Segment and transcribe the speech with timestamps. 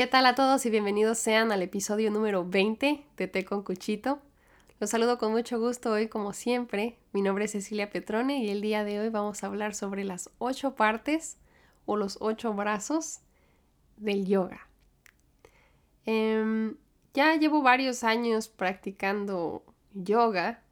[0.00, 4.18] ¿Qué tal a todos y bienvenidos sean al episodio número 20 de Té con Cuchito?
[4.78, 6.96] Los saludo con mucho gusto hoy como siempre.
[7.12, 10.30] Mi nombre es Cecilia Petrone y el día de hoy vamos a hablar sobre las
[10.38, 11.36] ocho partes
[11.84, 13.20] o los ocho brazos
[13.98, 14.66] del yoga.
[16.06, 16.78] Em,
[17.12, 20.62] ya llevo varios años practicando yoga,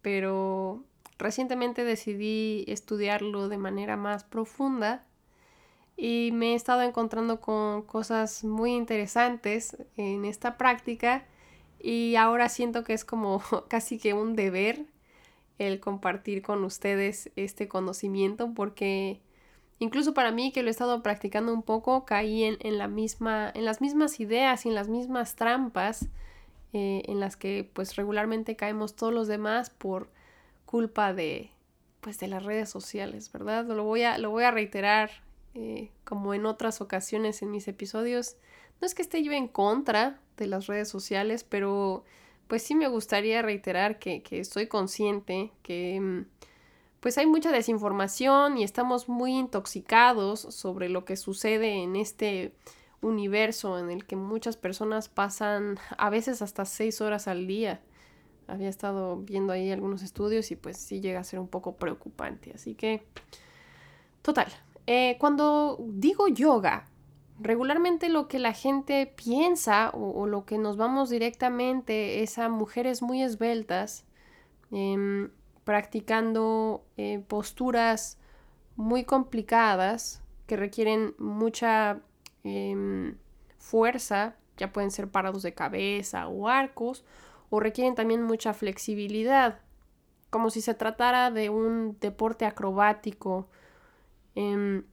[0.00, 0.86] pero
[1.18, 5.04] recientemente decidí estudiarlo de manera más profunda
[6.02, 11.26] y me he estado encontrando con cosas muy interesantes en esta práctica
[11.78, 14.86] y ahora siento que es como casi que un deber
[15.58, 19.20] el compartir con ustedes este conocimiento porque
[19.78, 23.66] incluso para mí que lo he estado practicando un poco caí en, la misma, en
[23.66, 26.08] las mismas ideas y en las mismas trampas
[26.72, 30.08] eh, en las que pues regularmente caemos todos los demás por
[30.64, 31.50] culpa de
[32.00, 33.66] pues de las redes sociales, ¿verdad?
[33.66, 35.10] Lo voy a, lo voy a reiterar
[35.54, 38.36] eh, como en otras ocasiones en mis episodios,
[38.80, 42.04] no es que esté yo en contra de las redes sociales, pero
[42.48, 46.24] pues sí me gustaría reiterar que, que estoy consciente que mm,
[47.00, 52.54] pues hay mucha desinformación y estamos muy intoxicados sobre lo que sucede en este
[53.00, 57.80] universo en el que muchas personas pasan a veces hasta seis horas al día.
[58.46, 62.52] Había estado viendo ahí algunos estudios y pues sí llega a ser un poco preocupante.
[62.54, 63.02] Así que,
[64.22, 64.48] total,
[64.86, 66.86] eh, cuando digo yoga,
[67.40, 73.02] regularmente lo que la gente piensa o, lo que nos vamos directamente es a mujeres
[73.02, 74.04] muy esbeltas
[74.70, 75.30] em,
[75.64, 78.18] practicando eh, posturas
[78.76, 82.00] muy complicadas que requieren mucha
[82.44, 83.16] em,
[83.58, 87.04] fuerza, ya pueden ser parados de cabeza o arcos,
[87.50, 89.60] o requieren también mucha flexibilidad,
[90.30, 93.48] como si se tratara de un deporte acrobático
[94.34, 94.84] Em,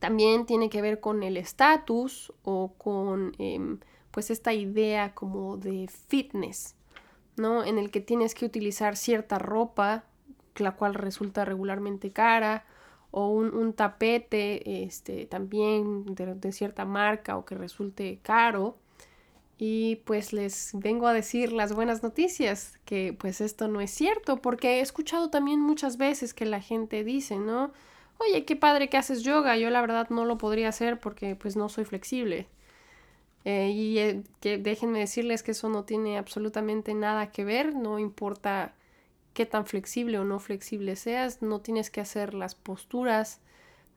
[0.00, 3.78] también tiene que ver con el estatus o con em,
[4.10, 6.76] pues esta idea como de fitness,
[7.36, 7.64] ¿no?
[7.64, 10.04] En el que tienes que utilizar cierta ropa,
[10.56, 12.64] la cual resulta regularmente cara,
[13.16, 18.76] o un, tapete este, también de, de, cierta marca o que resulte caro.
[19.56, 24.42] Y pues les vengo a decir las buenas noticias, que pues esto no es cierto,
[24.42, 27.72] porque he escuchado también muchas veces que la gente dice, ¿no?
[28.18, 31.56] Oye, qué padre que haces yoga, yo la verdad no lo podría hacer porque pues
[31.56, 32.48] no soy flexible.
[33.44, 37.98] Eh, y eh, que déjenme decirles que eso no tiene absolutamente nada que ver, no
[37.98, 38.74] importa
[39.34, 43.40] qué tan flexible o no flexible seas, no tienes que hacer las posturas,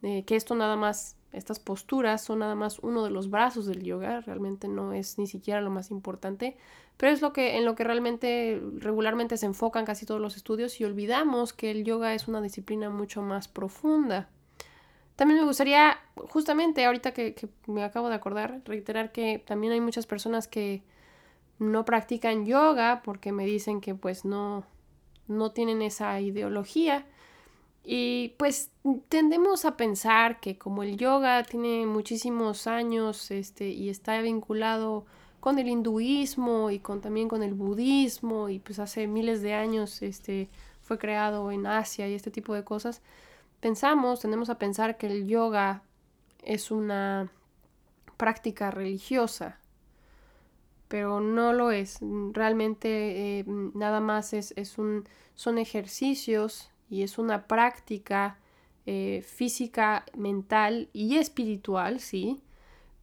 [0.03, 3.83] eh, que esto nada más, estas posturas son nada más uno de los brazos del
[3.83, 6.57] yoga, realmente no es ni siquiera lo más importante,
[6.97, 10.79] pero es lo que en lo que realmente regularmente se enfocan casi todos los estudios
[10.81, 14.29] y olvidamos que el yoga es una disciplina mucho más profunda.
[15.17, 15.97] También me gustaría,
[16.29, 17.35] justamente ahorita que,
[17.65, 20.83] me acabo de acordar, reiterar que también hay muchas personas que
[21.57, 24.63] no practican yoga porque me dicen que pues no,
[25.27, 27.07] no tienen esa ideología.
[27.89, 28.69] Y pues
[29.07, 35.05] tendemos a pensar que como el yoga tiene muchísimos años este, y está vinculado
[35.39, 40.01] con el hinduismo y con, también con el budismo y pues hace miles de años
[40.01, 40.49] este,
[40.81, 43.01] fue creado en Asia y este tipo de cosas,
[43.61, 45.81] pensamos, tenemos a pensar que el yoga
[46.43, 47.31] es una
[48.17, 49.59] práctica religiosa,
[50.89, 51.99] pero no lo es.
[52.33, 58.37] Realmente eh, nada más es, es, un, son ejercicios y es una práctica
[58.85, 62.41] eh, física, mental y espiritual, sí,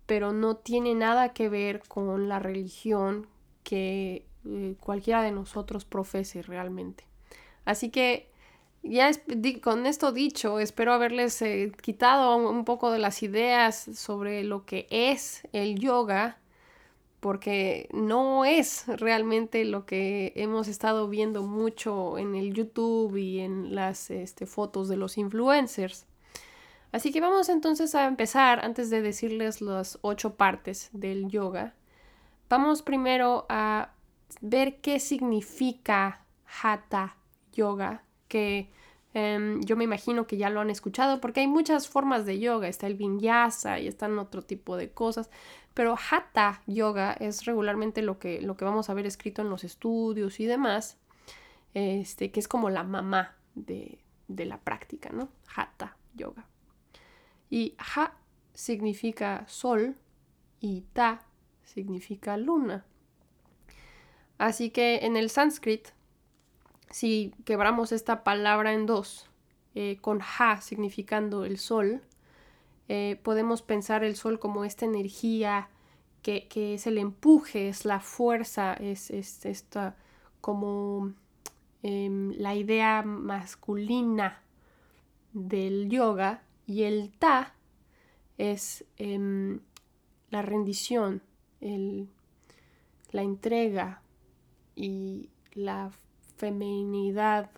[0.07, 3.27] pero no tiene nada que ver con la religión
[3.63, 7.05] que eh, cualquiera de nosotros profese realmente.
[7.65, 8.31] Así que
[8.83, 9.11] ya
[9.63, 14.87] con esto dicho, espero haberles eh, quitado un, poco de las ideas sobre lo que
[14.91, 16.39] es el yoga,
[17.25, 23.75] porque no es realmente lo que hemos estado viendo mucho en el YouTube y en
[23.75, 26.05] las este, fotos de los influencers.
[26.93, 31.73] Así que vamos entonces a empezar, antes de decirles las ocho partes del yoga,
[32.51, 33.95] vamos primero a
[34.43, 36.27] ver qué significa
[36.63, 37.17] Hatha
[37.55, 38.69] Yoga, que
[39.15, 42.69] em, yo me imagino que ya lo han escuchado porque hay muchas formas de yoga,
[42.69, 45.31] está el vinyasa y están otro tipo de cosas,
[45.75, 49.65] pero Hatha Yoga es regularmente lo que, lo que vamos a ver escrito en los
[49.65, 50.99] estudios y demás,
[51.75, 53.99] este, que es como la mamá de,
[54.29, 55.29] de la práctica, ¿no?
[55.55, 56.47] Hatha Yoga.
[57.51, 58.13] Y Ha
[58.55, 59.97] significa sol
[60.61, 61.23] y Ta
[61.65, 62.85] significa luna.
[64.39, 65.91] Así que en el sánscrito,
[66.91, 69.29] si quebramos esta palabra en dos,
[69.75, 72.03] eh, con Ha significando el sol,
[72.89, 75.69] eh, podemos pensar el sol como esta energía
[76.23, 79.97] que, es el empuje, es la fuerza, es, es esta
[80.41, 81.13] como
[81.83, 84.43] em, la idea masculina
[85.33, 87.55] del yoga y el ta
[88.39, 89.61] es em,
[90.31, 91.23] la rendición,
[91.61, 92.09] el,
[93.11, 94.03] la entrega
[94.75, 95.91] y la
[96.37, 97.51] feminidad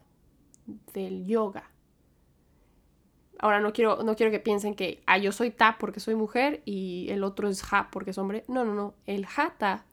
[0.92, 1.70] del yoga.
[3.38, 6.62] Ahora no quiero, no quiero que piensen que ah, yo soy ta porque soy mujer
[6.64, 8.44] y el otro es ja porque es hombre.
[8.48, 8.94] No, no, no.
[9.06, 9.26] El
[9.58, 9.84] ta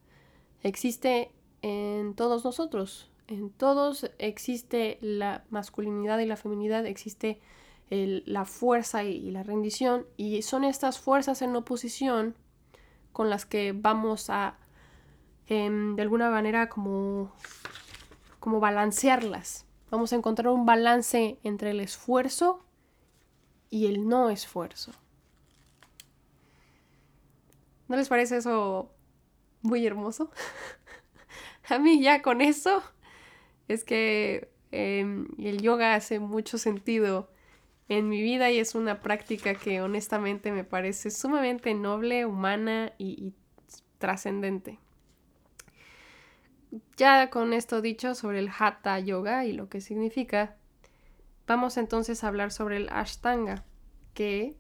[0.62, 1.32] existe
[1.62, 3.10] en todos nosotros.
[3.28, 7.40] En todos existe la masculinidad y la feminidad, existe
[7.90, 10.06] la fuerza y, la rendición.
[10.18, 12.36] Y son estas fuerzas en oposición
[13.12, 14.58] con las que vamos a,
[15.48, 17.32] em, de alguna manera, como,
[18.40, 19.66] como balancearlas.
[19.92, 22.66] Vamos a encontrar un balance entre el esfuerzo
[23.74, 24.92] y el no esfuerzo.
[27.88, 28.94] ¿No les parece eso
[29.64, 30.30] muy hermoso?
[31.70, 32.84] a mí ya con eso
[33.68, 37.32] es que em, el yoga hace mucho sentido
[37.90, 43.26] en mi vida y es una práctica que honestamente me parece sumamente noble, humana y,
[43.26, 43.34] y
[43.98, 44.78] trascendente.
[46.96, 50.58] Ya con esto dicho sobre el Hatha Yoga y lo que significa,
[51.46, 53.66] Vamos entonces a hablar sobre el Ashtanga,
[54.14, 54.56] que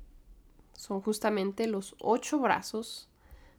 [0.73, 3.09] son justamente los ocho brazos.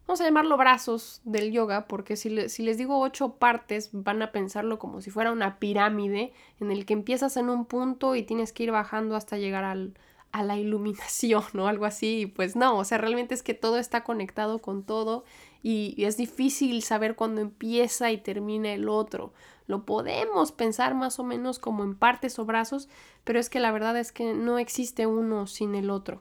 [0.06, 4.78] Vamos a llamarlo brazos del yoga porque si, les digo ocho partes van a pensarlo
[4.78, 8.64] como si fuera una pirámide en el que empiezas en un punto y tienes que
[8.64, 12.26] ir bajando hasta llegar a la iluminación o algo así.
[12.26, 15.24] Pues no, o sea, realmente es que todo está conectado con todo
[15.64, 19.32] y es difícil saber cuándo empieza y termina el otro.
[19.66, 22.90] Lo podemos pensar más o menos como en partes o brazos,
[23.24, 26.20] pero es que la verdad es que no existe uno sin el otro.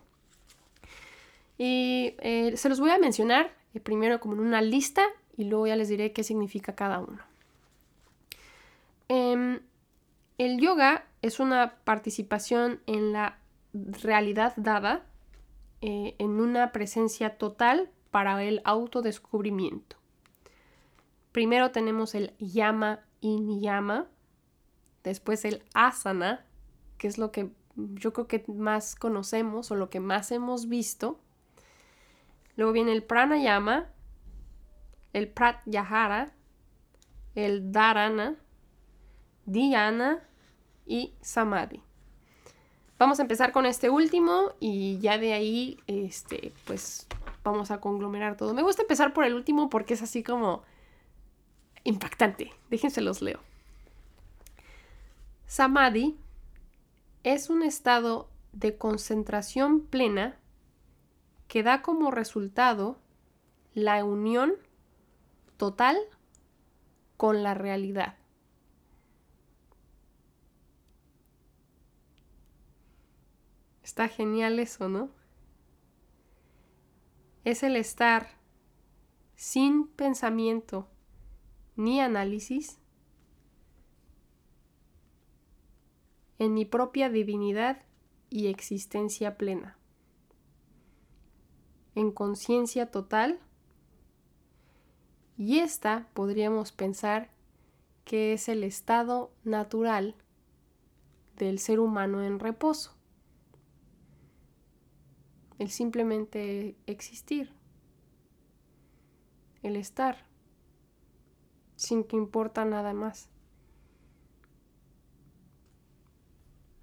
[1.58, 5.04] Y eh, se los voy a mencionar eh, primero como en una lista
[5.36, 7.20] y luego ya les diré qué significa cada uno.
[9.10, 9.60] Em,
[10.38, 13.40] el yoga es una participación en la
[13.74, 15.06] realidad dada,
[15.82, 19.96] eh, en una presencia total para el autodescubrimiento.
[21.32, 24.06] Primero tenemos el yama y niyama,
[25.04, 26.46] después el asana,
[27.00, 31.20] que es lo que yo creo que más conocemos o lo que más hemos visto.
[32.56, 33.90] Luego viene el pranayama,
[35.12, 36.34] el pratyahara,
[37.34, 38.36] el dharana,
[39.48, 40.22] dhyana
[40.86, 41.82] y samadhi.
[43.00, 47.08] Vamos a empezar con este último y ya de ahí, este, pues
[47.44, 48.54] vamos a conglomerar todo.
[48.54, 50.64] Me gusta empezar por el último porque es así como
[51.84, 52.52] impactante.
[52.70, 53.40] Déjense los leo.
[55.46, 56.18] Samadhi
[57.24, 60.38] es un estado de concentración plena
[61.48, 62.98] que da como resultado
[63.74, 64.54] la unión
[65.58, 65.98] total
[67.18, 68.18] con la realidad.
[73.84, 75.10] Está genial eso, ¿no?
[77.44, 78.28] Es el estar
[79.36, 80.88] sin pensamiento
[81.76, 82.80] ni análisis
[86.40, 87.84] en mi propia divinidad
[88.30, 89.78] y existencia plena,
[91.96, 93.40] en conciencia total,
[95.38, 97.32] y esta podríamos pensar
[98.06, 100.16] que es el estado natural
[101.38, 102.96] del ser humano en reposo
[105.60, 107.54] el simplemente existir,
[109.62, 110.26] el estar,
[111.76, 113.30] sin que importa nada más.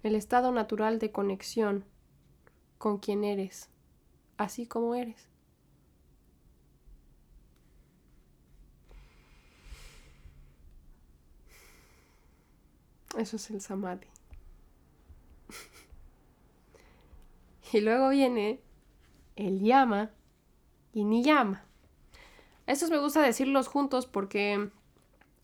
[0.03, 1.85] El estado natural de conexión
[2.77, 3.69] con quien eres,
[4.37, 5.29] así como eres.
[13.17, 14.10] Eso es el samadhi.
[17.73, 18.59] Y luego viene
[19.35, 20.11] el llama
[20.93, 21.63] y ni llama.
[22.67, 24.69] Estos me gusta decirlos juntos porque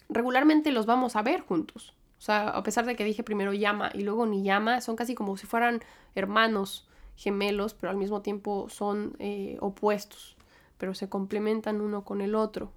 [0.10, 1.94] regularmente los vamos a ver juntos.
[2.18, 5.16] O sea, a pesar de que dije primero llama y luego ni llama, son casi
[5.16, 5.82] como si fueran
[6.16, 10.38] hermanos gemelos, pero al mismo tiempo son eh, opuestos,
[10.78, 12.72] pero se complementan uno con el otro.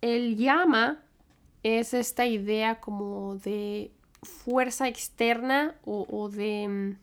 [0.00, 1.02] el llama
[1.62, 3.92] es esta idea como de
[4.22, 6.98] fuerza externa o, de mm,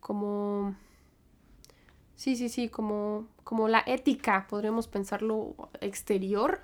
[0.00, 0.74] como
[2.14, 6.60] sí sí sí como como la ética podríamos pensarlo exterior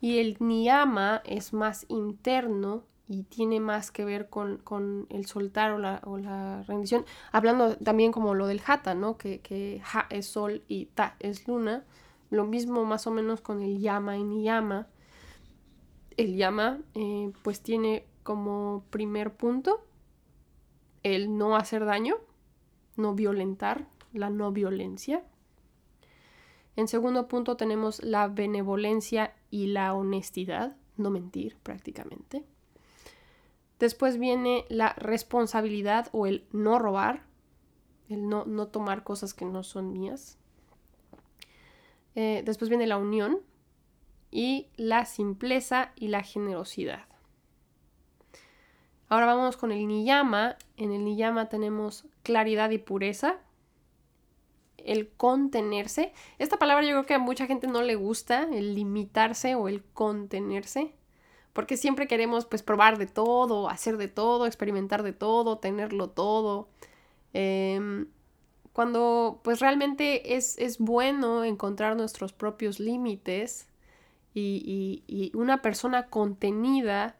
[0.00, 5.78] y el niyama es más interno y tiene más que ver con, el soltar o
[6.18, 7.04] la, rendición.
[7.32, 9.18] Hablando también como lo del Hatha, ¿no?
[9.18, 11.84] Que, que Ha es sol y Ta es luna.
[12.30, 14.88] Lo mismo más o menos con el Yama y Niyama.
[16.16, 19.84] El Yama eh, pues tiene como primer punto
[21.04, 22.16] el no hacer daño,
[22.96, 25.22] no violentar, la no violencia.
[26.76, 32.44] En segundo punto tenemos la benevolencia y la honestidad, no mentir prácticamente.
[33.78, 37.22] Después viene la responsabilidad o el no robar,
[38.08, 40.38] el no, no tomar cosas que no son mías.
[42.14, 43.40] Eh, después viene la unión
[44.30, 47.13] y la simpleza y la generosidad.
[49.08, 50.56] Ahora vamos con el niyama.
[50.76, 53.36] En el niyama tenemos claridad y pureza.
[54.78, 56.12] El contenerse.
[56.38, 59.82] Esta palabra yo creo que a mucha gente no le gusta, el limitarse o el
[59.82, 60.94] contenerse.
[61.52, 66.68] Porque siempre queremos pues probar de todo, hacer de todo, experimentar de todo, tenerlo todo.
[67.32, 68.08] Em,
[68.72, 73.68] cuando pues realmente es, bueno encontrar nuestros propios límites
[74.34, 77.16] y, y, una persona contenida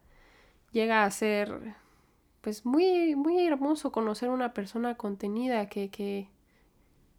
[0.75, 1.75] llega a ser
[2.41, 6.29] pues muy, muy hermoso conocer una persona contenida que, que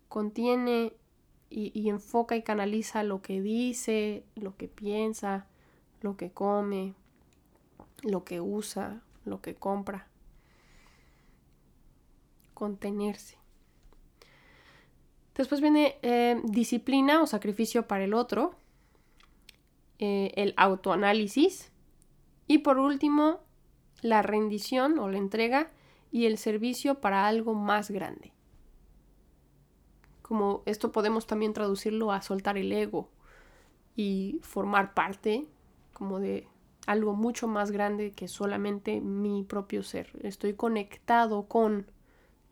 [0.10, 0.94] contiene
[1.50, 5.48] y, y, enfoca y canaliza lo que dice, lo que piensa,
[6.02, 6.94] lo que come,
[8.04, 10.08] lo que usa, lo que compra.
[12.54, 13.38] Contenerse.
[15.34, 18.54] Después viene eh, disciplina o sacrificio para el otro,
[19.98, 21.72] eh, el autoanálisis
[22.48, 23.40] y por último
[24.02, 25.72] la rendición o la entrega
[26.12, 28.32] y el servicio para algo más grande.
[30.22, 33.10] Como esto podemos también traducirlo a soltar el ego
[33.96, 35.46] y formar parte
[35.94, 36.48] como de
[36.88, 40.12] algo mucho más grande que solamente mi propio ser.
[40.22, 41.88] Estoy conectado con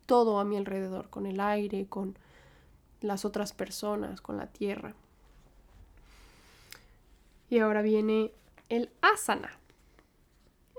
[0.06, 2.18] todo a mi alrededor, con el aire, con
[3.00, 4.94] las otras personas, con la tierra.
[7.48, 8.32] Y ahora viene
[8.68, 9.58] el asana.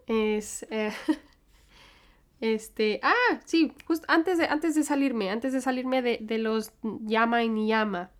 [0.07, 0.65] Es.
[0.69, 0.91] Eh,
[2.41, 2.99] este.
[3.03, 7.49] Ah, sí, justo antes de, antes de salirme, antes de salirme de, los llama y
[7.49, 8.11] niyama.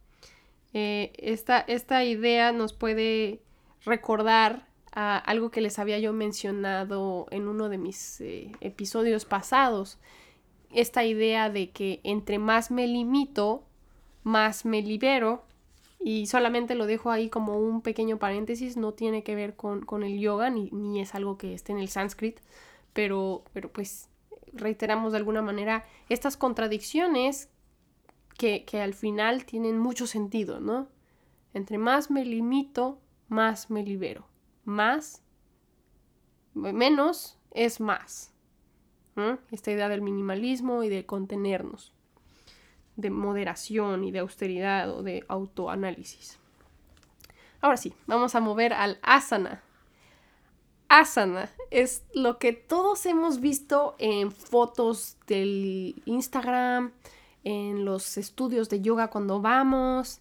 [0.73, 3.41] Eh, esta, esta idea nos puede
[3.85, 9.99] recordar a algo que les había yo mencionado en uno de mis eh, episodios pasados.
[10.71, 13.63] Esta idea de que entre más me limito,
[14.23, 15.45] más me libero.
[16.07, 20.19] Y solamente lo dejo ahí como un pequeño paréntesis, no tiene que ver con, el
[20.19, 22.43] yoga, ni, ni, es algo que esté en el sánscrito,
[22.93, 24.07] pero, pero pues
[24.53, 27.49] reiteramos de alguna manera estas contradicciones
[28.37, 30.89] que, que al final tienen mucho sentido, ¿no?
[31.55, 34.27] Entre más me limito, más me libero.
[34.63, 35.23] Más,
[36.53, 38.31] menos es más.
[39.49, 41.94] Esta idea del minimalismo y de contenernos
[42.95, 46.39] de moderación y de austeridad o de autoanálisis.
[47.61, 49.63] Ahora sí, vamos a mover al asana.
[50.87, 56.91] Asana es lo que todos hemos visto en fotos del Instagram,
[57.43, 60.19] en los estudios de yoga cuando vamos.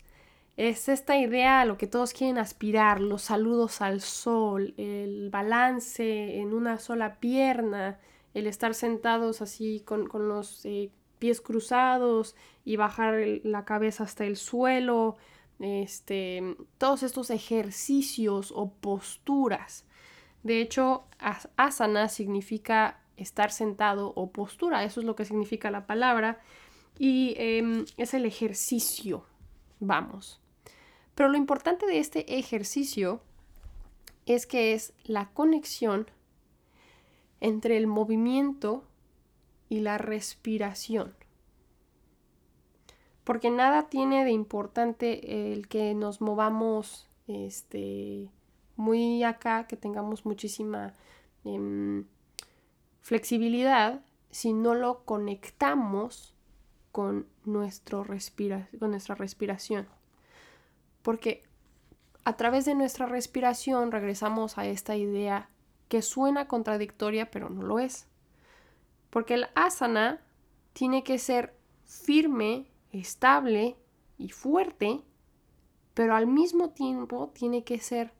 [0.56, 6.38] Es esta idea a lo que todos quieren aspirar, los saludos al sol, el balance
[6.38, 7.98] en una sola pierna,
[8.34, 10.90] el estar sentados así con, los eh,
[11.24, 13.14] pies cruzados y bajar
[13.44, 15.16] la cabeza hasta el suelo,
[15.58, 19.86] este, todos estos ejercicios o posturas.
[20.42, 21.04] De hecho,
[21.56, 26.42] asana significa estar sentado o postura, eso es lo que significa la palabra,
[26.98, 29.24] y em, es el ejercicio,
[29.80, 30.42] vamos.
[31.14, 33.22] Pero lo importante de este ejercicio
[34.26, 36.06] es que es la conexión
[37.40, 38.84] entre el movimiento
[39.68, 41.14] y la respiración.
[43.24, 48.30] Porque nada tiene de importante el que nos movamos este,
[48.76, 50.94] muy acá, que tengamos muchísima
[51.44, 52.04] em,
[53.00, 56.34] flexibilidad, si no lo conectamos
[56.92, 59.88] con, nuestro con nuestra respiración.
[61.02, 61.42] Porque
[62.24, 65.48] a través de nuestra respiración regresamos a esta idea
[65.88, 68.06] que suena contradictoria, pero no lo es.
[69.14, 70.20] Porque el asana
[70.72, 73.76] tiene que ser firme, estable
[74.18, 75.04] y fuerte,
[75.94, 78.12] pero al mismo tiempo tiene que ser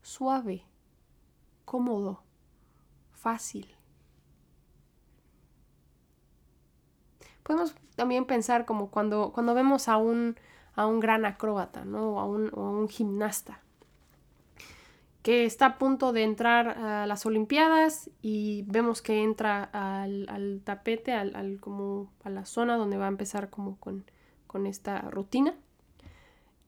[0.00, 0.64] suave,
[1.66, 2.22] cómodo,
[3.12, 3.76] fácil.
[7.42, 10.36] Podemos también pensar como cuando, cuando vemos a un,
[10.74, 12.18] a un gran acróbata, ¿no?
[12.18, 13.60] a un, a un gimnasta.
[15.22, 21.12] Que está a punto de entrar a las Olimpiadas y vemos que entra al, tapete,
[21.12, 24.04] al, como a la zona donde va a empezar como con,
[24.46, 25.54] con esta rutina.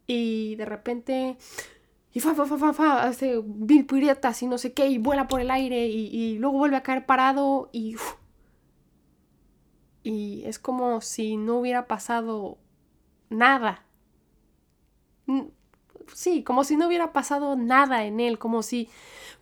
[0.07, 1.39] Y de repente,
[2.13, 5.29] y fa, fa, fa, fa, fa, hace mil piruetas y no sé qué, y vuela
[5.29, 7.97] por el aire y, luego vuelve a caer parado y...
[10.03, 12.59] y es como si no hubiera pasado
[13.31, 13.87] nada
[16.15, 18.89] sí, como si no hubiera pasado nada en él, como si,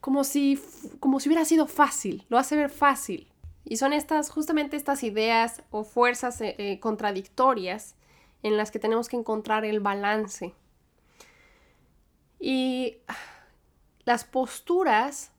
[0.00, 0.61] como si,
[1.00, 3.29] como si hubiera sido fácil, lo hace ver fácil.
[3.64, 7.95] Y son estas, justamente estas ideas o fuerzas eh, eh, contradictorias
[8.43, 10.55] en las que tenemos que encontrar el balance.
[12.38, 12.97] Y
[14.05, 15.31] las posturas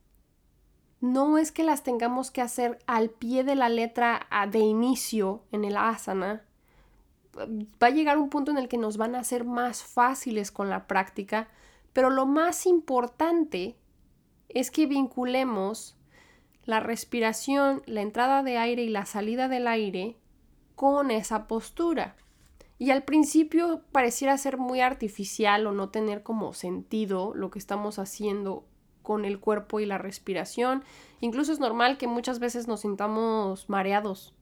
[1.00, 5.66] no es que las tengamos que hacer al pie de la letra de inicio en
[5.66, 6.46] el asana,
[7.38, 10.70] va a llegar un punto en el que nos van a ser más fáciles con
[10.70, 11.48] la práctica,
[11.94, 13.78] pero lo más importante
[14.50, 15.98] es que vinculemos
[16.64, 20.18] la respiración, la entrada de aire y la salida del aire
[20.76, 22.16] con esa postura.
[22.78, 28.00] Y al principio pareciera ser muy artificial o no tener como sentido lo que estamos
[28.00, 28.66] haciendo
[29.04, 30.84] con el cuerpo y la respiración.
[31.20, 34.34] Incluso es normal que muchas veces nos sintamos mareados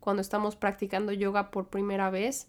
[0.00, 2.48] cuando estamos practicando yoga por primera vez.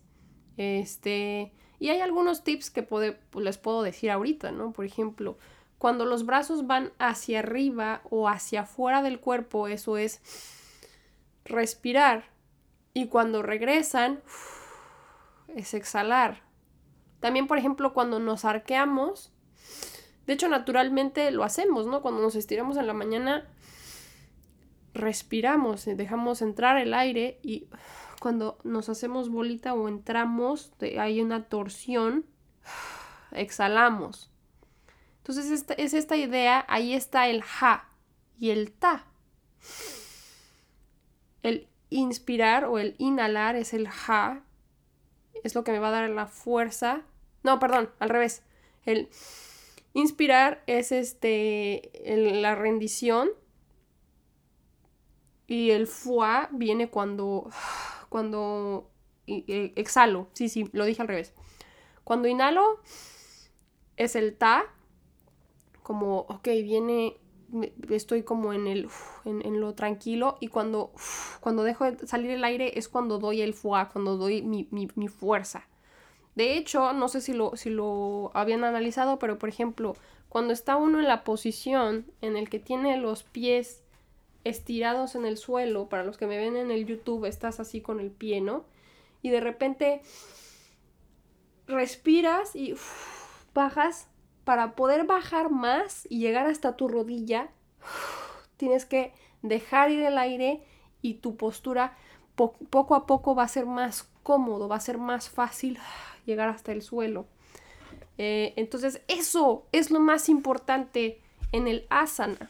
[0.58, 2.88] Este, y hay algunos tips que
[3.36, 4.72] les puedo decir ahorita, ¿no?
[4.72, 5.38] Por ejemplo,
[5.78, 10.22] cuando los brazos van hacia arriba o hacia afuera del cuerpo, eso es
[11.44, 12.26] respirar.
[12.94, 14.22] Y cuando regresan,
[15.48, 16.42] es exhalar.
[17.20, 19.32] También, por ejemplo, cuando nos arqueamos,
[20.26, 22.02] de hecho, naturalmente lo hacemos, ¿no?
[22.02, 23.50] Cuando nos estiramos en la mañana,
[25.02, 27.68] respiramos, eh, dejamos entrar el aire y
[28.20, 32.26] cuando nos hacemos bolita o entramos, hay una torsión,
[33.32, 34.32] exhalamos.
[35.18, 37.90] Entonces es esta idea, ahí está el ja
[38.40, 39.06] y el ta.
[41.44, 44.44] El inspirar o el inhalar es el ja,
[45.44, 47.04] es lo que me va a dar la fuerza.
[47.44, 48.44] No, perdón, al revés.
[48.86, 49.10] El
[49.94, 53.30] inspirar es este la rendición
[55.52, 57.50] y el foie viene cuando,
[58.08, 58.90] cuando
[59.28, 60.30] exhalo.
[60.32, 61.34] Sí, sí, lo dije al revés.
[62.06, 62.80] Cuando inhalo
[63.98, 64.64] es el ta,
[65.84, 67.18] como, ok, viene,
[67.90, 68.88] estoy como en el,
[69.26, 70.38] en, lo tranquilo.
[70.40, 70.94] Y cuando,
[71.42, 75.08] cuando dejo de salir el aire es cuando doy el foie, cuando doy mi, mi
[75.10, 75.68] fuerza.
[76.34, 79.98] De hecho, no sé si lo, si lo habían analizado, pero por ejemplo,
[80.30, 83.84] cuando está uno en la posición en el que tiene los pies
[84.44, 88.00] estirados en el suelo, para los que me ven en el YouTube, estás así con
[88.00, 88.66] el pie, ¿no?
[89.22, 90.02] Y de repente
[91.68, 92.76] respiras y
[93.54, 94.08] bajas.
[94.44, 97.52] Para poder bajar más y llegar hasta tu rodilla,
[98.58, 100.64] tienes que dejar ir el aire
[101.04, 101.96] y tu postura
[102.36, 105.78] poco a poco va a ser más cómodo, va a ser más fácil
[106.26, 107.28] llegar hasta el suelo.
[108.18, 112.50] Eh, entonces, eso es lo más importante en el asana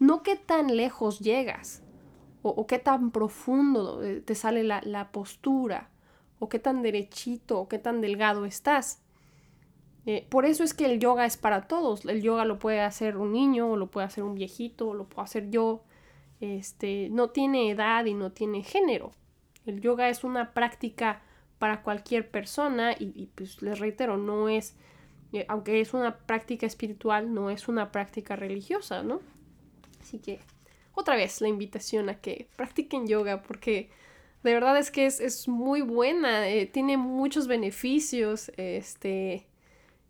[0.00, 1.84] no qué tan lejos llegas
[2.42, 5.90] o, qué tan profundo eh, te sale la, postura
[6.38, 9.02] o qué tan derechito o qué tan delgado estás.
[10.06, 12.06] Eh, por eso es que el yoga es para todos.
[12.06, 15.04] El yoga lo puede hacer un niño, o lo puede hacer un viejito, o lo
[15.04, 15.84] puedo hacer yo.
[16.40, 19.12] Este, no tiene edad y no tiene género.
[19.66, 21.20] El yoga es una práctica
[21.58, 24.78] para cualquier persona y, pues les reitero, no es,
[25.34, 29.20] eh, aunque es una práctica espiritual, no es una práctica religiosa, ¿no?
[30.10, 30.40] Así que
[30.92, 33.90] otra vez la invitación a que practiquen yoga porque
[34.42, 39.46] de verdad es que es, muy buena, eh, tiene muchos beneficios, este,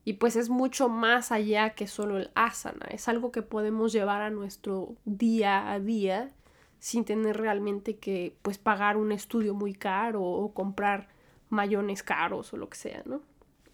[0.06, 4.22] y pues es mucho más allá que solo el asana, es algo que podemos llevar
[4.22, 6.30] a nuestro día a día
[6.78, 11.08] sin tener realmente que pues pagar un estudio muy caro o comprar
[11.50, 13.20] mayones caros o lo que sea, ¿no?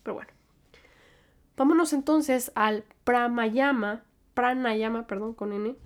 [0.03, 0.33] Pero bueno.
[1.57, 4.03] Vámonos entonces al pranayama,
[4.35, 5.77] pranayama, perdón, con N,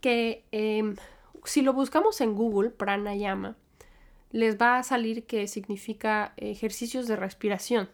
[0.00, 0.96] que em,
[1.44, 3.56] si lo buscamos en Google, pranayama,
[4.30, 7.88] les va a salir que significa ejercicios de respiración.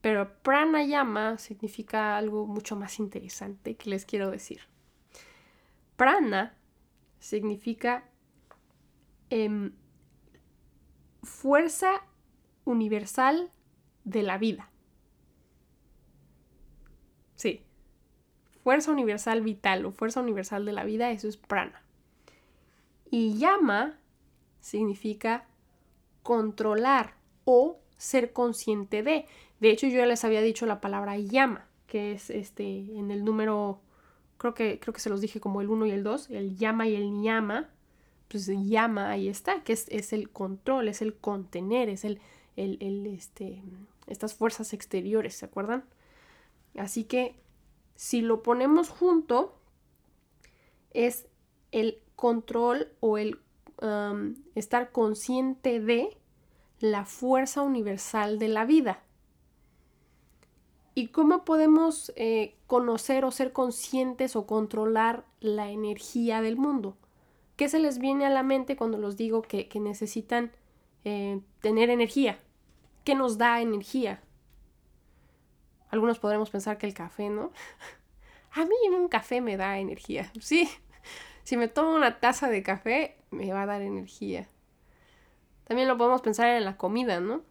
[0.00, 4.60] Pero pranayama significa algo mucho más interesante que les quiero decir.
[5.96, 6.56] Prana
[7.20, 8.04] significa
[9.30, 9.72] em,
[11.22, 12.02] fuerza
[12.64, 13.52] universal
[14.04, 14.70] de la vida.
[17.36, 17.64] Sí,
[18.62, 21.82] fuerza universal vital o fuerza universal de la vida, eso es prana.
[23.10, 23.98] Y yama
[24.60, 25.46] significa
[26.22, 29.26] controlar o ser consciente de.
[29.60, 33.24] De hecho, yo ya les había dicho la palabra llama, que es este en el
[33.24, 33.80] número,
[34.38, 36.88] creo que, creo que se los dije como el 1 y el 2, el llama
[36.88, 37.68] y el llama,
[38.28, 42.20] pues llama ahí está, que es, es el control, es el contener, es el,
[42.56, 43.62] el, el, este,
[44.06, 45.84] estas fuerzas exteriores, ¿se acuerdan?
[46.76, 47.36] Así que
[47.94, 49.58] si lo ponemos junto,
[50.90, 51.26] es
[51.70, 53.38] el control o el
[54.54, 56.16] estar consciente de
[56.78, 59.02] la fuerza universal de la vida.
[60.94, 66.96] ¿Y cómo podemos eh, conocer o ser conscientes o controlar la energía del mundo?
[67.56, 70.52] ¿Qué se les viene a la mente cuando los digo que, necesitan
[71.04, 72.40] eh, tener energía?
[73.04, 74.22] ¿Qué nos da energía?
[75.92, 77.52] Algunos podremos pensar que el café, ¿no?
[78.52, 80.32] a mí un café me da energía.
[80.40, 80.68] Sí,
[81.44, 84.48] si me tomo una taza de café, me va a dar energía.
[85.64, 87.42] También lo podemos pensar en la comida, ¿no?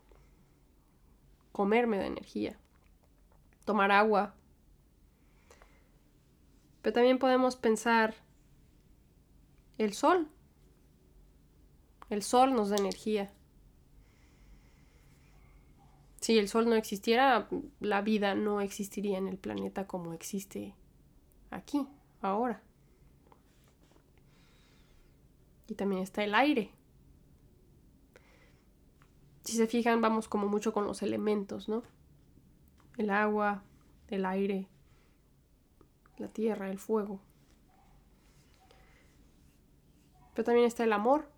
[1.54, 2.58] Comer me da energía
[3.65, 4.34] tomar agua.
[6.82, 8.15] Pero también podemos pensar
[9.77, 10.27] el sol.
[12.10, 13.32] El sol nos da energía.
[16.21, 20.75] Si el sol no existiera, la vida no existiría en el planeta como existe
[21.49, 21.88] aquí,
[22.21, 22.62] ahora.
[25.67, 26.71] Y también está el aire.
[29.43, 31.84] Si se fijan, vamos como mucho con los elementos, ¿no?
[32.97, 33.63] el agua,
[34.07, 34.67] el aire,
[36.17, 37.19] la tierra, el fuego.
[40.34, 41.31] Pero también está el amor.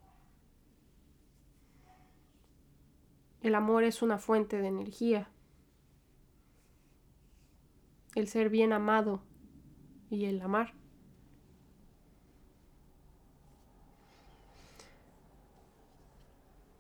[3.43, 5.29] El amor es una fuente de energía.
[8.15, 9.21] El ser bien amado
[10.09, 10.73] y el amar.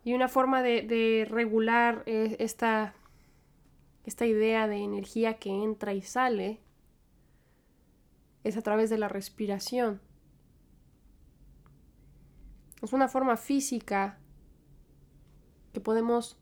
[0.05, 2.95] Y una forma de, regular eh, esta
[4.05, 6.59] esta idea de energía que entra y sale
[8.43, 10.01] es a través de la respiración.
[12.81, 14.19] Es una forma física
[15.71, 16.37] que podemos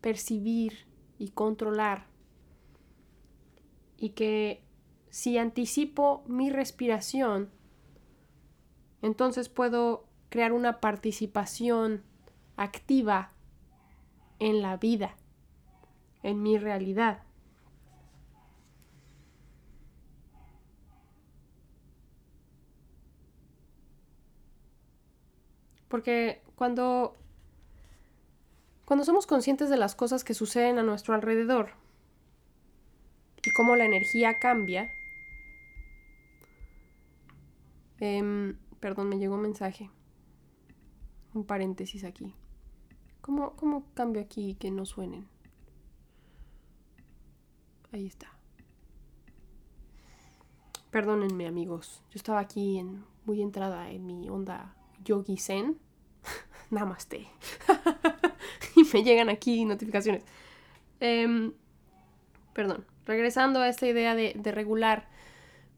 [0.00, 0.86] percibir
[1.18, 2.06] y controlar
[3.96, 4.62] y que
[5.10, 7.50] si anticipo mi respiración,
[9.02, 12.02] entonces puedo crear una participación
[12.56, 13.32] activa
[14.38, 15.16] en la vida
[16.22, 17.22] en mi realidad.
[25.88, 27.16] Porque cuando,
[28.88, 31.72] cuando somos conscientes de las cosas que suceden a nuestro alrededor
[33.44, 34.90] y cómo la energía cambia,
[38.00, 39.90] em, perdón, me llegó un mensaje,
[41.34, 42.34] un paréntesis aquí.
[43.20, 45.28] ¿Cómo, cómo cambio aquí que no suenen?
[47.92, 48.38] Ahí está.
[50.90, 54.74] Perdónenme amigos, yo estaba aquí en, muy entrada en mi onda
[55.04, 55.78] yogi zen.
[56.70, 57.28] Namaste.
[58.76, 60.24] y me llegan aquí notificaciones.
[61.00, 61.52] Em,
[62.52, 65.08] perdón, regresando a esta idea de, regular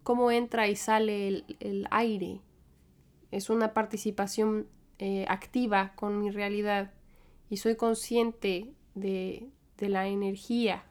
[0.02, 2.40] cómo entra y sale el, aire.
[3.30, 4.66] Es una participación
[4.98, 6.92] eh, activa con mi realidad
[7.48, 9.48] y soy consciente de,
[9.78, 10.84] de la energía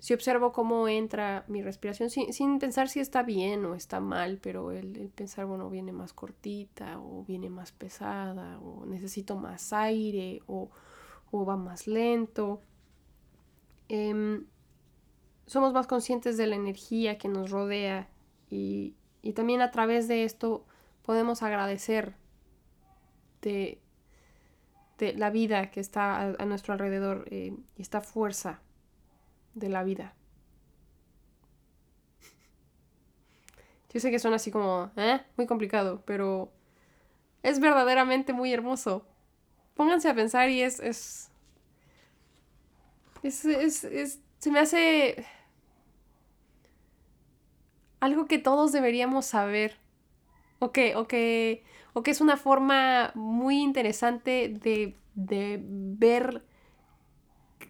[0.00, 4.72] si observo cómo entra mi respiración sin, pensar si está bien o está mal, pero
[4.72, 10.70] el, pensar, bueno, viene más cortita o viene más pesada o necesito más aire o,
[11.32, 12.62] va más lento.
[13.88, 14.46] Em,
[15.46, 18.08] somos más conscientes de la energía que nos rodea
[18.48, 18.94] y,
[19.34, 20.64] también a través de esto
[21.02, 22.14] podemos agradecer
[23.42, 23.78] de,
[24.98, 28.62] la vida que está a, nuestro alrededor eh, y esta fuerza
[29.54, 30.14] de la vida.
[33.92, 35.20] Yo sé que suena así como, ¿eh?
[35.36, 36.52] Muy complicado, pero
[37.42, 39.04] es verdaderamente muy hermoso.
[39.74, 41.30] Pónganse a pensar y es, es,
[43.22, 45.26] es, es, es se me hace
[48.00, 49.78] algo que todos deberíamos saber.
[50.58, 56.44] O que, o que, o que es una forma muy interesante de, de ver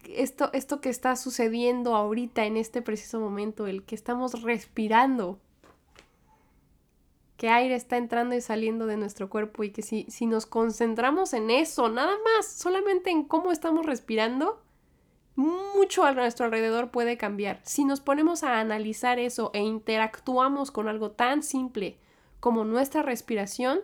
[0.08, 5.38] esto, esto que está sucediendo ahorita en este preciso momento, el que estamos respirando,
[7.36, 11.32] que aire está entrando y saliendo de nuestro cuerpo y que si, si nos concentramos
[11.32, 14.60] en eso, nada más, solamente en cómo estamos respirando,
[15.36, 17.60] mucho a nuestro alrededor puede cambiar.
[17.62, 21.98] Si nos ponemos a analizar eso e interactuamos con algo tan simple
[22.40, 23.80] como nuestra respiración,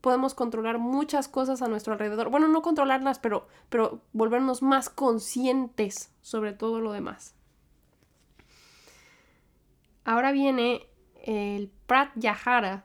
[0.00, 2.30] podemos controlar muchas cosas a nuestro alrededor.
[2.30, 7.34] Bueno, no controlarlas, pero, pero volvernos más conscientes sobre todo lo demás.
[10.04, 10.86] Ahora viene
[11.22, 12.84] el Pratyahara,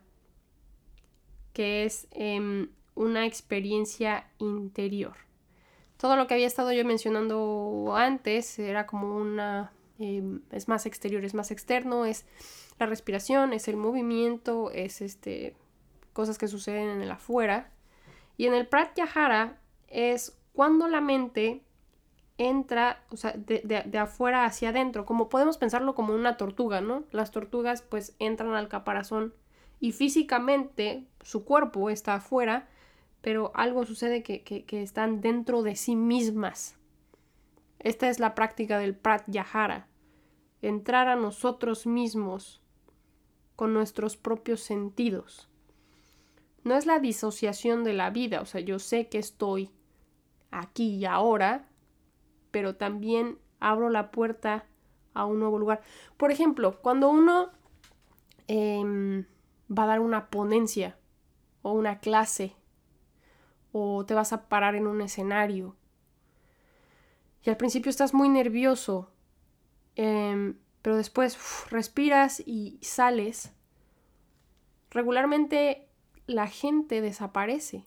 [1.54, 5.16] que es em, una experiencia interior.
[5.98, 9.72] Todo lo que había estado yo mencionando antes era como una...
[9.98, 12.26] Em, es más exterior, es más externo, es
[12.78, 15.56] la respiración, es el movimiento, es este,
[16.16, 17.70] cosas que suceden en el afuera.
[18.38, 21.62] Y en el Pratyahara es cuando la mente
[22.38, 27.04] entra, o sea, de, de, afuera hacia adentro, como podemos pensarlo como una tortuga, ¿no?
[27.12, 29.34] Las tortugas pues entran al caparazón
[29.82, 32.70] y físicamente su cuerpo está afuera,
[33.22, 36.78] pero algo sucede que, que, están dentro de sí mismas.
[37.80, 39.88] Esta es la práctica del Pratyahara,
[40.62, 42.62] entrar a nosotros mismos
[43.58, 45.50] con nuestros propios sentidos.
[46.66, 49.70] No es la disociación de la vida, o sea, yo sé que estoy
[50.50, 51.70] aquí y ahora,
[52.50, 54.66] pero también abro la puerta
[55.14, 55.82] a un nuevo lugar.
[56.18, 57.52] Por ejemplo, cuando uno
[58.48, 59.26] em,
[59.72, 60.98] va a dar una ponencia
[61.62, 62.56] o una clase
[63.72, 65.76] o te vas a parar en un escenario
[67.44, 69.12] y al principio estás muy nervioso,
[69.96, 71.38] em, pero después
[71.70, 73.54] respiras y sales,
[74.90, 75.86] regularmente
[76.28, 77.86] la gente desaparece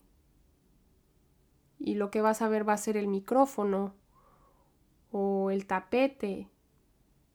[1.79, 3.93] y lo que vas a ver va a ser el micrófono
[5.11, 6.47] o el tapete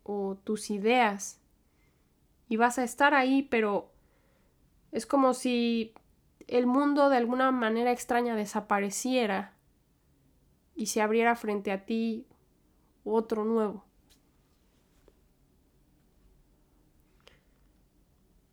[0.02, 1.40] o tus ideas
[2.48, 3.90] y vas a estar ahí pero
[4.92, 5.94] es como si
[6.46, 9.54] el mundo de alguna manera extraña desapareciera
[10.76, 12.26] y se abriera frente a ti
[13.04, 13.84] otro nuevo.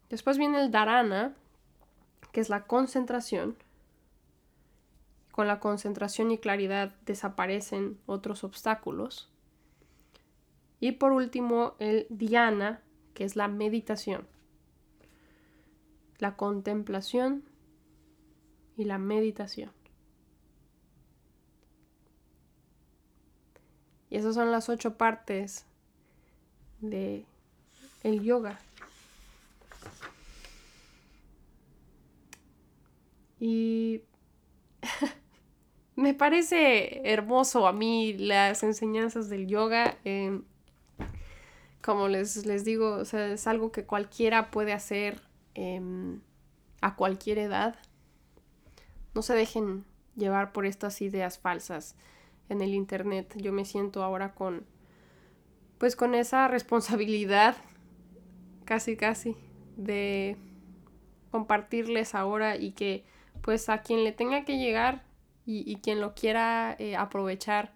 [0.09, 1.35] Después viene el dharana,
[2.31, 3.55] que es la concentración.
[5.31, 9.29] Con la concentración y claridad desaparecen otros obstáculos.
[10.79, 12.81] Y por último, el dhyana,
[13.13, 14.27] que es la meditación
[16.21, 17.43] la contemplación
[18.77, 19.71] y la meditación.
[24.09, 25.65] Y esas son las ocho partes
[26.79, 27.25] de
[28.03, 28.59] el yoga.
[33.41, 34.03] Y
[35.97, 39.97] me parece hermoso a mí las enseñanzas del yoga.
[40.05, 40.43] Em,
[41.81, 45.19] como les, les digo, o sea, es algo que cualquiera puede hacer
[45.53, 46.21] Em,
[46.81, 47.75] a cualquier edad.
[49.13, 49.83] No se dejen
[50.15, 51.95] llevar por estas ideas falsas
[52.49, 53.33] en el Internet.
[53.35, 54.65] Yo me siento ahora con,
[55.77, 57.57] pues con esa responsabilidad,
[58.65, 59.35] casi, casi,
[59.75, 60.37] de
[61.31, 63.03] compartirles ahora y que
[63.41, 65.03] pues a quien le tenga que llegar
[65.45, 67.73] y, quien lo quiera eh, aprovechar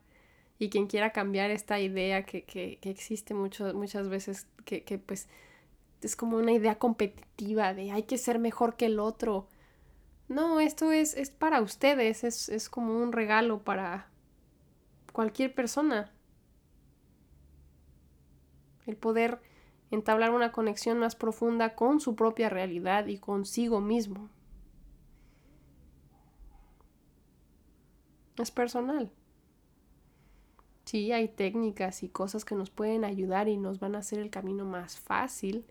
[0.60, 5.28] y quien quiera cambiar esta idea que, que, que existe muchas veces, que, que pues
[6.02, 9.48] es como una idea competitiva de hay que ser mejor que el otro.
[10.28, 14.08] No, esto es, es para ustedes, es, es como un regalo para
[15.12, 16.12] cualquier persona.
[18.86, 19.42] El poder
[19.92, 24.30] entablar una conexión más profunda con su propia realidad y consigo mismo.
[28.38, 29.12] Es personal.
[30.86, 34.30] Sí, hay técnicas y cosas que nos pueden ayudar y nos van a hacer el
[34.30, 35.66] camino más fácil,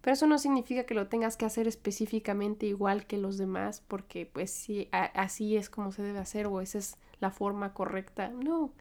[0.00, 4.26] pero eso no significa que lo tengas que hacer específicamente igual que los demás, porque
[4.26, 8.28] pues sí, así es como se debe hacer o esa es la forma correcta.
[8.28, 8.72] No.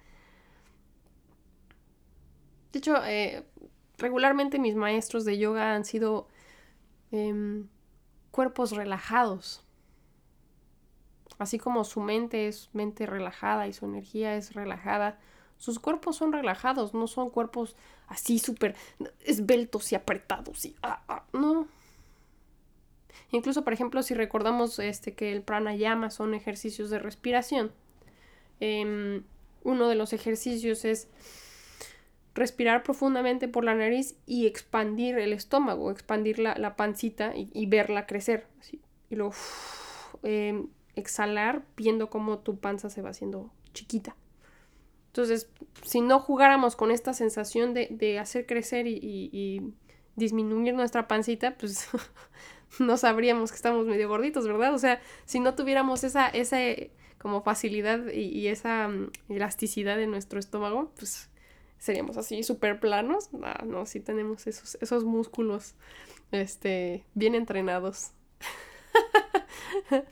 [2.71, 3.43] De hecho, eh,
[3.97, 6.27] regularmente mis maestros de yoga han sido
[7.11, 7.67] em,
[8.31, 9.63] cuerpos relajados.
[11.37, 15.19] Así como su mente es mente relajada y su energía es relajada,
[15.57, 17.75] sus cuerpos son relajados, no son cuerpos
[18.07, 18.75] así súper
[19.23, 21.67] esbeltos y apretados y ah, ah, no.
[23.31, 27.71] Incluso, por ejemplo, si recordamos este, que el pranayama son ejercicios de respiración,
[28.59, 29.23] em,
[29.63, 31.07] uno de los ejercicios es
[32.33, 38.47] respirar profundamente por la nariz y expandir el estómago, expandir la, pancita y, verla crecer.
[39.09, 39.33] Y luego
[40.23, 44.15] em, exhalar viendo cómo tu panza se va haciendo chiquita.
[45.07, 45.49] Entonces,
[45.83, 49.73] si no jugáramos con esta sensación de, hacer crecer y,
[50.15, 51.87] disminuir nuestra pancita, pues
[52.79, 54.73] no sabríamos que estamos medio gorditos, ¿verdad?
[54.73, 56.57] O sea, si no tuviéramos esa, esa
[57.17, 61.29] como facilidad y, esa mm, elasticidad en nuestro estómago, pues
[61.77, 63.29] seríamos así súper planos.
[63.43, 65.75] Ah, no, sí tenemos esos, esos músculos
[66.31, 68.11] este, bien entrenados.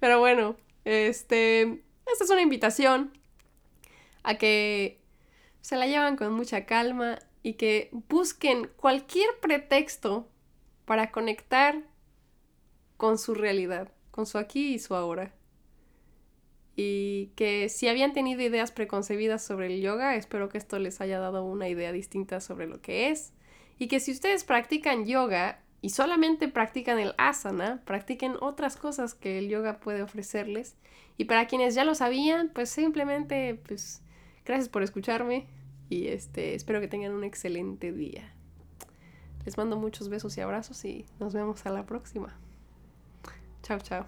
[0.00, 1.62] Pero bueno, este,
[2.06, 3.12] esta es una invitación
[4.22, 5.00] a que
[5.60, 10.28] se la llevan con mucha calma y que busquen cualquier pretexto
[10.84, 11.82] para conectar
[12.96, 15.34] con su realidad, con su aquí y su ahora.
[16.76, 21.18] Y que si habían tenido ideas preconcebidas sobre el yoga, espero que esto les haya
[21.18, 23.32] dado una idea distinta sobre lo que es.
[23.78, 29.38] Y que si ustedes practican yoga y solamente practican el asana, practiquen otras cosas que
[29.38, 30.76] el yoga puede ofrecerles.
[31.16, 34.02] Y para quienes ya lo sabían, pues simplemente, pues,
[34.44, 35.46] gracias por escucharme
[35.88, 38.32] y este, espero que tengan un excelente día.
[39.44, 42.36] Les mando muchos besos y abrazos y nos vemos a la próxima.
[43.62, 44.06] Chao, chao.